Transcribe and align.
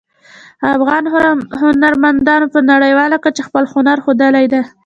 افغان 0.75 1.03
هنرمندانو 1.61 2.47
په 2.53 2.59
نړیواله 2.71 3.17
کچه 3.25 3.41
خپل 3.47 3.63
هنر 3.73 3.97
ښودلی 4.03 4.45
ده 4.53 4.61